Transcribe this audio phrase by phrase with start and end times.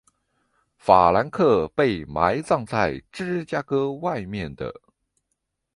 [0.79, 4.73] 法兰克被埋葬在芝加哥外面的。